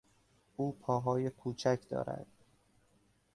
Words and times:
او 0.55 0.71
پاهای 0.79 1.29
کوچک 1.29 1.79
دارد. 1.89 2.27